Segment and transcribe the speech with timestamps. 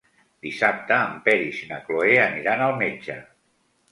[0.45, 3.21] Dissabte en Peris i na Cloè aniran al metge.